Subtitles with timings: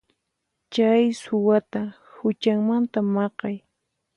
[0.73, 1.81] Chay suwata
[2.17, 3.57] huchanmanta maqay.